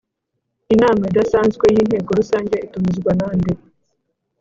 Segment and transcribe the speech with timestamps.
[0.73, 3.51] Inama idasanzwe y Inteko Rusange itumizwa nande